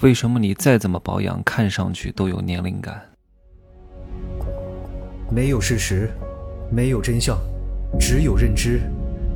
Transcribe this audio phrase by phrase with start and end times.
[0.00, 3.02] 为什么你再怎么保养，看上去都有年龄感？
[5.30, 6.10] 没有事实，
[6.70, 7.38] 没有真相，
[7.98, 8.80] 只有认知，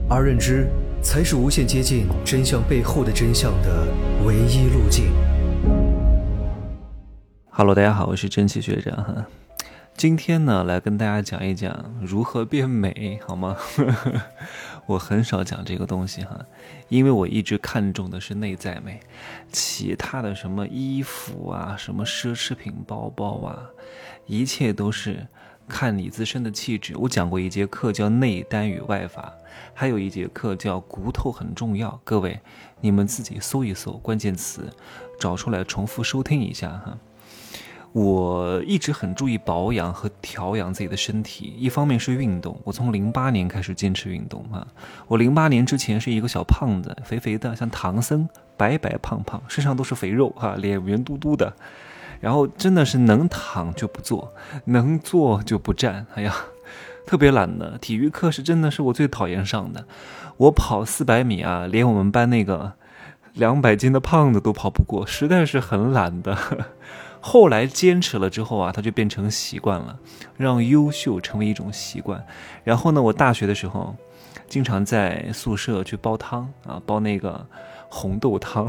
[0.08, 0.66] 而认知
[1.02, 3.86] 才是无限接近真相背后的真相的
[4.24, 5.12] 唯一路径。
[7.50, 9.26] Hello，大家好，我是蒸汽学长哈。
[10.04, 13.56] 今天呢，来跟大家讲一讲如何变美，好吗？
[14.84, 16.44] 我很少讲这个东西哈，
[16.90, 19.00] 因为我一直看重的是内在美，
[19.50, 23.70] 其他的什么衣服啊、什么奢侈品包包啊，
[24.26, 25.26] 一切都是
[25.66, 26.94] 看你自身的气质。
[26.98, 29.32] 我讲过一节课叫内丹与外法，
[29.72, 31.98] 还有一节课叫骨头很重要。
[32.04, 32.38] 各位，
[32.82, 34.70] 你们自己搜一搜关键词，
[35.18, 36.98] 找出来重复收听一下哈。
[37.94, 44.66] 我一直很注意保养和调养自己的身体，一方面是运动，我从零八年开始坚持运动啊。
[45.06, 51.54] 我零八年之前是一个小胖子，肥肥的，像唐僧，白白胖胖，身上都是肥肉哈，脸圆嘟嘟的，
[52.18, 56.34] 然后真的是能躺就不坐，能坐就不站，哎呀，
[57.06, 57.78] 特别懒的。
[57.78, 59.86] 体育课是真的是我最讨厌上的，
[60.38, 62.72] 我跑四百米啊，连我们班那个
[63.34, 66.36] 两百斤的胖子都跑不过，实在是很懒的。
[67.26, 69.98] 后来坚持了之后啊，它就变成习惯了，
[70.36, 72.22] 让优秀成为一种习惯。
[72.64, 73.96] 然后呢，我大学的时候，
[74.46, 77.46] 经常在宿舍去煲汤啊，煲那个
[77.88, 78.68] 红豆汤，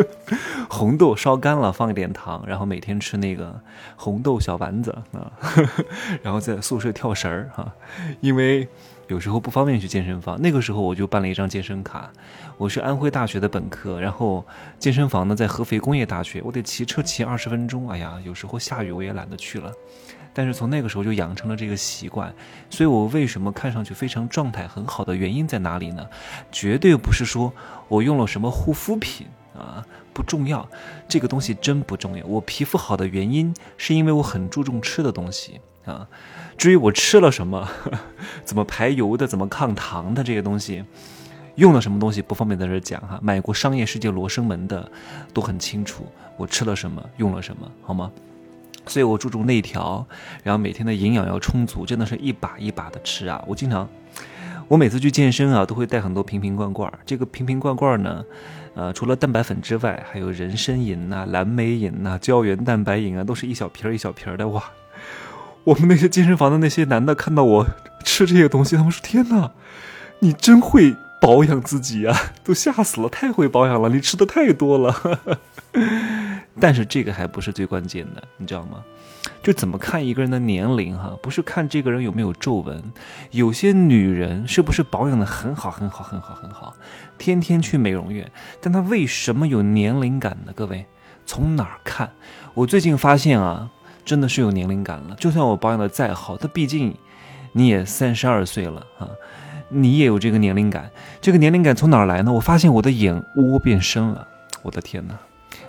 [0.68, 3.58] 红豆烧干了放一点糖，然后每天吃那个
[3.96, 5.32] 红豆小丸子啊，
[6.22, 7.72] 然后在宿舍跳绳儿哈，
[8.20, 8.68] 因为。
[9.08, 12.10] 有时候不方便去健身房，那个时候我就办了一张健身卡。
[12.58, 14.44] 我是安徽大学的本科，然后
[14.78, 17.88] 健身房呢在合肥工业大学，我得骑车骑二十分钟。
[17.88, 19.72] 哎呀，有时候下雨我也懒得去了。
[20.34, 22.32] 但是从那个时候就养成了这个习惯，
[22.68, 26.06] 所以我为什么看上去非常状态很好的原因在哪里呢？
[26.52, 27.50] 绝对不是说
[27.88, 30.68] 我用了什么护肤品啊，不重要，
[31.08, 32.26] 这个东西真不重要。
[32.26, 36.08] 我皮肤好的原因是因为我很注重吃的东西啊。
[36.56, 37.68] 至于我吃了什么，
[38.44, 40.84] 怎么排油的，怎么抗糖的这些东西，
[41.54, 43.18] 用了什么东西不方便在这讲哈。
[43.22, 44.90] 买过商业世界罗生门的
[45.32, 46.06] 都很清楚，
[46.36, 48.10] 我吃了什么，用了什么，好吗？
[48.86, 50.06] 所以我注重内调，
[50.42, 53.44] 然后每天的营养要充足，真的是一把一把的吃啊。
[53.46, 53.86] 我经常，
[54.66, 56.90] 我每次去健身啊，都会带很多瓶瓶罐罐。
[57.04, 58.24] 这个瓶瓶罐罐呢，
[58.74, 64.64] 呃，除了蛋白粉之外，还有人参饮呐、蓝莓饮呐、胶原蛋白饮啊，都是一小瓶一小瓶的哇。
[65.68, 67.66] 我们那些健身房的那些男的看到我
[68.02, 69.50] 吃这些东西，他们说：“天哪，
[70.20, 75.20] 你真会保养自己啊！”都吓死了，太会保养了，你吃的太多了。
[76.58, 78.82] 但是这个还不是最关键的，你知道吗？
[79.42, 82.82] 就怎么看一个人的年龄哈，不是看这个人有没有皱纹。
[83.32, 86.74] 有些女人是不是保养的很好很好很好很好，
[87.18, 90.52] 天天去美容院，但她为什么有年龄感呢？
[90.56, 90.86] 各位，
[91.26, 92.10] 从哪儿看？
[92.54, 93.68] 我最近发现啊。
[94.08, 95.14] 真的是有年龄感了。
[95.20, 96.96] 就算我保养的再好，它毕竟
[97.52, 99.06] 你也三十二岁了啊，
[99.68, 100.90] 你也有这个年龄感。
[101.20, 102.32] 这个年龄感从哪儿来呢？
[102.32, 104.26] 我发现我的眼窝变深了。
[104.62, 105.18] 我的天哪，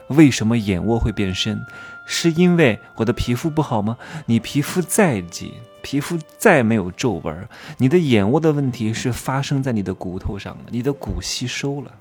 [0.07, 1.59] 为什么眼窝会变深？
[2.05, 3.97] 是因为我的皮肤不好吗？
[4.25, 5.51] 你皮肤再紧，
[5.81, 7.45] 皮肤再没有皱纹，
[7.77, 11.91] 你的眼窝的问题是发生在你的骨头上了，你的骨吸收了。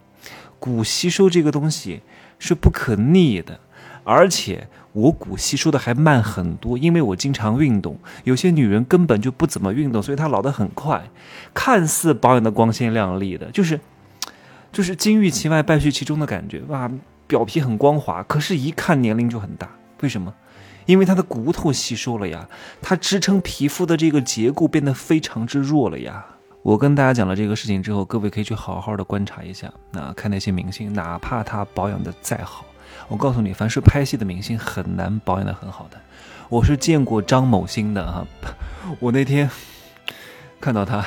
[0.60, 2.02] 骨吸收这个东西
[2.38, 3.58] 是不可逆的。
[4.04, 4.66] 而且
[4.98, 7.96] 我骨吸收的还慢很多，因为我经常运动。
[8.24, 11.08] 有些女人根本就不怎么运动，所以她老得很快，
[11.54, 13.78] 看似保养的光鲜亮丽的，就是，
[14.72, 16.90] 就是金玉其外败絮其中的感觉哇，
[17.28, 19.70] 表皮很光滑，可是，一看年龄就很大。
[20.00, 20.34] 为什么？
[20.86, 22.48] 因为她的骨头吸收了呀，
[22.82, 26.26] 她支撑皮肤的这个结构变得非常之弱了呀。
[26.62, 32.64] 我跟大家讲了这个事情之后，各位可以去好好的观察一下，那看那些明星，哪怕他保养的再好。
[33.08, 35.98] 我告诉你，凡是拍戏的明星很难保养的很好的。
[36.48, 38.26] 我是见过张某星的哈，
[39.00, 39.50] 我那天
[40.60, 41.02] 看到他，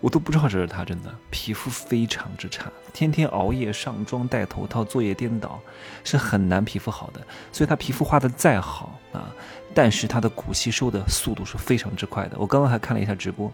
[0.00, 5.58] 我都不知道这是他，真的皮肤非常之差，天天熬夜上妆戴头套，作业颠倒，
[6.04, 7.20] 是很难皮肤好的。
[7.52, 9.26] 所以他皮肤画的再好啊，
[9.74, 12.36] 但是他的骨吸收的速度是非常之快的。
[12.38, 13.52] 我刚刚还看了一下直播，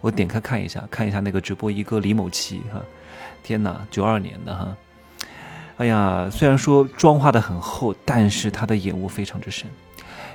[0.00, 2.80] 我点开看一下，看一下那个直播一哥李某奇哈，
[3.42, 4.74] 天哪，九二年的哈。
[5.82, 9.68] 哎呀，虽然说妆化的很厚，但是他的眼窝非常之深，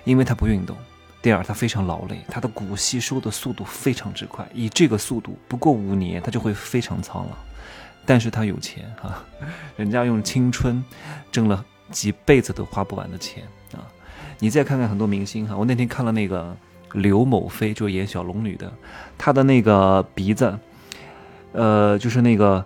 [0.03, 0.75] 因为他不运动。
[1.21, 7.37] 第二，他非常劳累，他的骨吸收的速度非常之快，以这个速度，不过五年他就会非常苍老。
[8.05, 9.23] 但是他有钱啊，
[9.77, 10.83] 人家用青春
[11.31, 13.87] 挣了几辈子都花不完的钱啊！
[14.39, 16.53] 你再看看很多明星哈，我那天看了那个
[16.91, 18.69] 刘某菲，就演小龙女的，
[19.17, 20.59] 她的那个鼻子，
[21.53, 22.65] 呃，就是那个。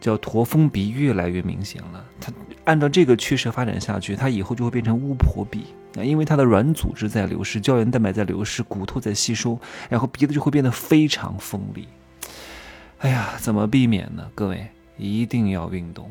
[0.00, 2.04] 叫驼峰鼻越来越明显了。
[2.20, 2.32] 它
[2.64, 5.66] 按照这个趋势发展下去，它以后就会变成巫婆鼻
[5.96, 9.58] 啊，因为它的软组织在流失，胶原蛋白在流失，骨头在吸收，
[9.88, 11.86] 然后鼻子就会变得非常锋利。
[12.98, 14.28] 哎呀，怎么避免呢？
[14.34, 14.66] 各位
[14.96, 16.10] 一定要运动，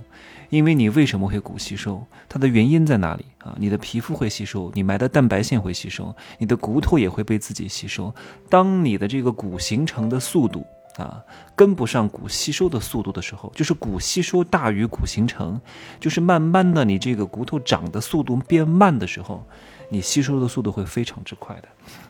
[0.50, 2.04] 因为你为什么会骨吸收？
[2.28, 3.56] 它的原因在哪里啊？
[3.60, 8.14] 你的皮肤会吸收，你埋的蛋白线会吸收，你的骨头也会被自己吸收。
[8.50, 10.66] 当你的这个骨形成的速度
[11.00, 11.24] 啊
[11.56, 15.60] 跟不上骨吸收的速度的时候，就是骨吸收大于骨形成，
[16.00, 19.44] 就是慢慢的你这个骨头长的速度变慢的时候，
[19.90, 21.68] 你吸收的速度会非常之快的。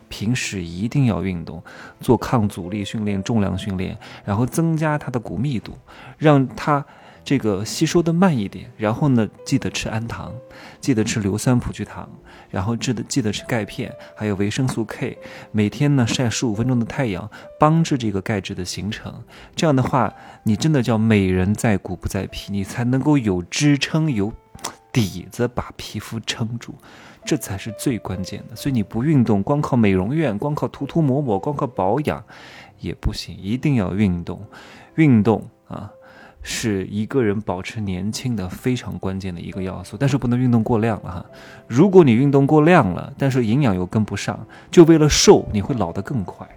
[0.08, 1.62] 平时一定要运动，
[2.00, 5.72] 做抗阻力训练、重量训练，然后增加它的骨密度，
[6.18, 6.84] 让它
[7.24, 8.70] 这个吸收的慢一点。
[8.76, 10.32] 然后呢，记得吃氨糖，
[10.80, 12.08] 记得吃硫酸葡聚糖，
[12.50, 15.18] 然后记得记得吃钙片，还有维生素 K。
[15.52, 19.12] 每天呢晒十五分钟的太阳，帮助这个钙质的形成。
[19.54, 20.12] 这样的话，
[20.44, 24.32] 你真的叫美人在骨不在皮，你才能够有支撑、有
[24.92, 26.74] 底子把皮肤撑住。
[27.22, 32.24] 这才是最关键的，所以你不运动，光靠美容院，光靠涂涂抹抹，光靠保养
[32.78, 34.42] 也不行，一定要运动。
[34.94, 35.92] 运动啊，
[36.42, 41.26] 是一个人保持年轻的非常关键的一个要素，但是不能运动过量了哈。
[41.66, 46.48] 如果你运动过量了，但是营养又跟不上，就为了瘦，你会老得更快。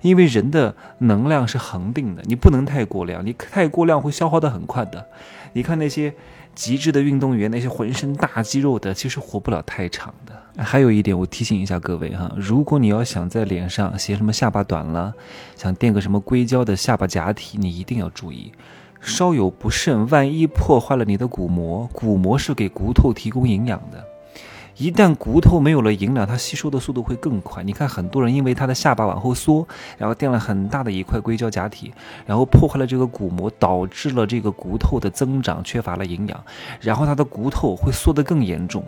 [0.00, 5.06] 因为人的能量是恒定的，你不能太过量，你太过量会消耗得很快的。
[5.52, 6.14] 你看那些。
[6.52, 10.62] 极致的运动员，那些浑身大肌肉的，其实活不了太长的。
[10.62, 15.14] 还有一点，我提醒一下各位哈，如果你要想在脸上写什么下巴短了，
[15.56, 18.52] 想垫个什么硅胶的下巴假体，你一定要注意，
[19.00, 24.04] 稍有不慎，万一破坏了你的骨膜，骨膜是给骨头提供营养的。
[24.76, 27.62] 一旦骨头没有了营养，它吸收的速度会更快。
[27.62, 29.66] 你看，很多人因为他的下巴往后缩，
[29.98, 31.92] 然后垫了很大的一块硅胶假体，
[32.24, 36.44] 然后破坏了这个骨膜，导致了这个骨头的增长缺乏了营养，
[36.80, 38.82] 然后他的骨头会缩得更严重，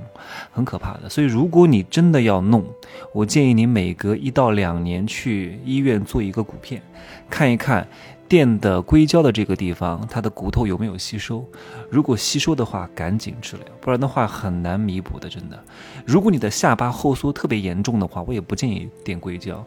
[0.51, 1.11] 很可怕的。
[1.11, 2.65] 所以，如果你真的要弄，
[3.13, 6.81] 我建议你每隔一到两年去医院做一个骨片，
[7.29, 7.87] 看一看。
[8.33, 11.47] 垫的硅胶的这个地方，它的骨头有没有吸收？
[11.91, 15.29] 如果吸收的话，赶紧治疗，不然的话很难弥补的。
[15.29, 15.63] 真的，
[16.07, 19.63] 如果你的下巴后缩特别严重的话，我也不建议垫硅胶。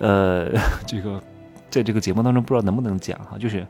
[0.00, 0.50] 呃，
[0.86, 1.18] 这个
[1.70, 3.66] 在这个节目当中不知道能不能讲哈，就是，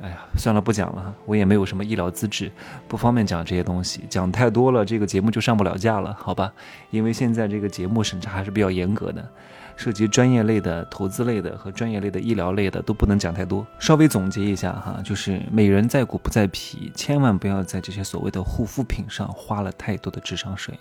[0.00, 2.50] 哎呀，算了，不讲了，我也没有什么医疗资质，
[2.88, 6.52] 不方便讲这些东西，讲太多了，这个节目就上不了架了，好吧？
[6.90, 9.28] 因为现在这个节目审查还是比较严格的。
[9.74, 13.66] 涉及专业类的、投资类的和专业类的医疗类的都不能讲太多。
[13.78, 20.78] 稍微总结一下哈，就是美人在骨不在皮，千万不要在这些所谓的护肤品上花了太多的智商税，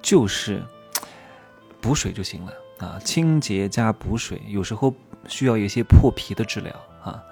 [0.00, 0.62] 就是
[1.82, 4.92] 补水就行了啊，清洁加补水，有时候
[5.26, 6.72] 需要一些破皮的治疗
[7.04, 7.22] 啊，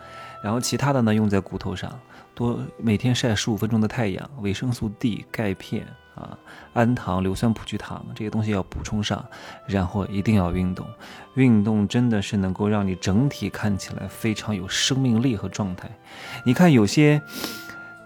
[0.43, 1.91] 然后其他的呢用在骨头上，
[2.35, 5.87] 多每天晒十五分钟的太阳，维生素 D、钙片。
[6.17, 6.35] 啊，
[6.73, 9.23] 氨糖、硫酸葡聚糖这些东西要补充上，
[9.67, 10.87] 然后一定要运动。
[11.35, 15.91] 运动真的是能够让你整体看起来非常有生命力和状态。
[16.43, 17.21] 你看有些，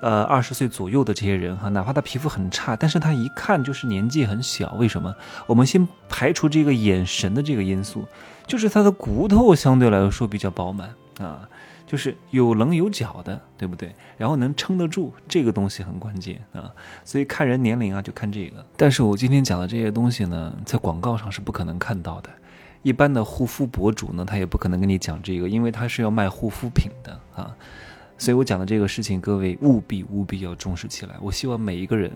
[0.03, 4.73] 呃，二十岁左右的这些人哈，哪怕他皮肤很差，但是他一看就是年纪很小。
[4.73, 5.15] 为什么？
[5.47, 8.05] 我们先排除这个眼神的这个因素，
[8.45, 11.49] 就是他的骨头相对来说比较饱满啊。
[11.91, 13.93] 就是有棱有角的，对不对？
[14.17, 16.73] 然后能撑得住，这个东西很关键啊。
[17.05, 18.65] 所以看人年龄啊，就看这个。
[18.77, 22.31] 但是我今天讲的这些东西呢，在广告上是不可能看到的。
[22.85, 27.53] 一般的护肤博主呢，他也不可能跟你讲这个，因为他是要卖护肤品的啊。
[28.17, 31.17] 所以我讲的这个事情，各位务必务必要重视起来。
[31.21, 32.13] 我希望每一个人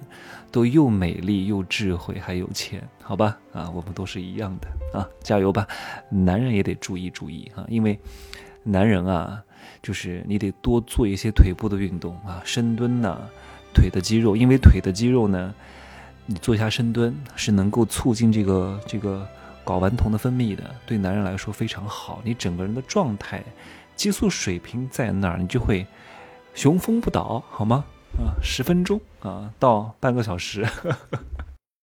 [0.52, 3.37] 都又美丽又智慧还有钱，好吧？
[3.52, 5.66] 啊，我们都是一样的啊，加油吧！
[6.11, 7.99] 男人也得注意注意啊，因为
[8.62, 9.43] 男人啊。
[9.83, 13.18] 就是你得多做一些腿部的运动啊，深蹲呐，
[13.75, 15.54] 腿的肌肉，因为腿的肌肉呢，
[16.26, 19.26] 你做一下深蹲是能够促进这个这个
[19.64, 22.21] 睾丸酮的分泌的，对男人来说非常好。
[22.25, 23.42] 你整个人的状态，
[23.97, 25.87] 激素水平在那儿，你就会
[26.54, 27.85] 雄风不倒，好吗？
[28.18, 30.64] 啊，十分钟啊，到半个小时。